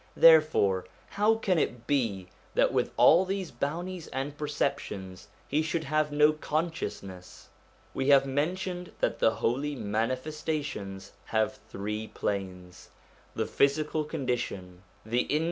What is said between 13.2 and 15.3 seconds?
The physical condition, the indi 1 The